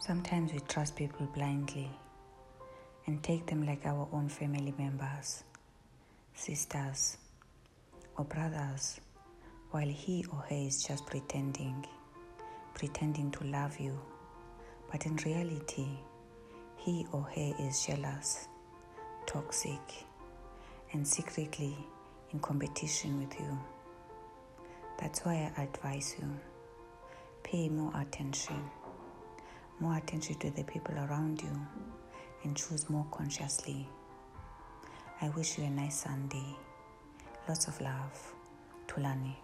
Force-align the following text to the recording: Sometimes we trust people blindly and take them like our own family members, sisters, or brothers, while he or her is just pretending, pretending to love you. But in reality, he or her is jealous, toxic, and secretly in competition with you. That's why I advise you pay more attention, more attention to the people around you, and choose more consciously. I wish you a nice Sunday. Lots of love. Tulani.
Sometimes 0.00 0.52
we 0.52 0.60
trust 0.60 0.96
people 0.96 1.26
blindly 1.34 1.90
and 3.06 3.22
take 3.22 3.46
them 3.46 3.66
like 3.66 3.84
our 3.84 4.08
own 4.12 4.28
family 4.28 4.72
members, 4.78 5.42
sisters, 6.34 7.18
or 8.16 8.24
brothers, 8.24 9.00
while 9.70 9.88
he 9.88 10.24
or 10.32 10.38
her 10.48 10.56
is 10.56 10.82
just 10.82 11.04
pretending, 11.04 11.84
pretending 12.74 13.30
to 13.32 13.44
love 13.44 13.78
you. 13.78 13.98
But 14.90 15.04
in 15.04 15.16
reality, 15.16 15.88
he 16.76 17.06
or 17.12 17.22
her 17.22 17.54
is 17.58 17.84
jealous, 17.84 18.48
toxic, 19.26 20.06
and 20.92 21.06
secretly 21.06 21.76
in 22.32 22.38
competition 22.38 23.18
with 23.20 23.38
you. 23.38 23.58
That's 24.98 25.20
why 25.24 25.52
I 25.56 25.62
advise 25.62 26.14
you 26.18 26.28
pay 27.42 27.68
more 27.68 27.92
attention, 27.98 28.62
more 29.80 29.96
attention 29.96 30.36
to 30.36 30.50
the 30.50 30.64
people 30.64 30.94
around 30.96 31.42
you, 31.42 31.66
and 32.44 32.56
choose 32.56 32.88
more 32.88 33.06
consciously. 33.10 33.88
I 35.20 35.28
wish 35.30 35.58
you 35.58 35.64
a 35.64 35.70
nice 35.70 36.00
Sunday. 36.00 36.56
Lots 37.48 37.66
of 37.68 37.80
love. 37.80 38.34
Tulani. 38.86 39.34